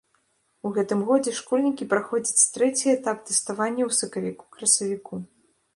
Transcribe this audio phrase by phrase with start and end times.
[0.67, 5.25] У гэтым годзе школьнікі праходзяць трэці этап тэставання ў сакавіку-красавіку.